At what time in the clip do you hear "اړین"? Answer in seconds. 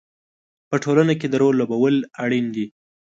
2.23-2.45